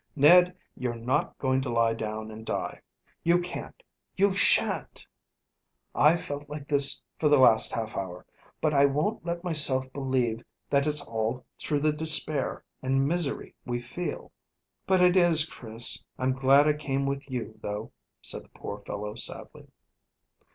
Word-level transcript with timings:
Ned, 0.15 0.57
you're 0.75 0.95
not 0.95 1.37
going 1.37 1.61
to 1.61 1.69
lie 1.69 1.93
down 1.93 2.31
and 2.31 2.43
die. 2.43 2.81
You 3.23 3.39
can't 3.39 3.83
you 4.17 4.33
shan't. 4.33 5.05
I've 5.93 6.23
felt 6.23 6.49
like 6.49 6.67
this 6.67 7.03
for 7.19 7.29
the 7.29 7.37
last 7.37 7.71
half 7.71 7.95
hour, 7.95 8.25
but 8.61 8.73
I 8.73 8.85
won't 8.85 9.23
let 9.23 9.43
myself 9.43 9.93
believe 9.93 10.43
that 10.71 10.87
it's 10.87 11.05
all 11.05 11.45
through 11.59 11.81
the 11.81 11.93
despair 11.93 12.63
and 12.81 13.07
misery 13.07 13.53
we 13.63 13.79
feel." 13.79 14.31
"But 14.87 15.01
it 15.03 15.15
is, 15.15 15.45
Chris. 15.47 16.03
I'm 16.17 16.33
glad 16.33 16.67
I 16.67 16.73
came 16.73 17.05
with 17.05 17.29
you, 17.29 17.59
though," 17.61 17.91
said 18.23 18.45
the 18.45 18.49
poor 18.55 18.79
fellow 18.79 19.13
sadly. 19.13 19.67